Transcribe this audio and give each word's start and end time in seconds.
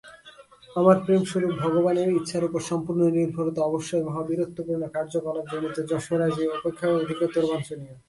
আর 0.81 0.97
প্রেমস্বরূপ 1.05 1.53
ভগবানের 1.63 2.09
ইচ্ছার 2.17 2.43
উপর 2.47 2.61
সম্পূর্ণ 2.69 3.01
নির্ভরতা 3.17 3.61
অবশ্যই 3.69 4.05
মহাবীরত্বপূর্ণ 4.07 4.83
কার্যকলাপজনিত 4.95 5.77
যশোরাশি 5.91 6.43
অপেক্ষা 6.57 6.87
অধিকতর 6.93 7.43
বাঞ্ছনীয়। 7.49 7.95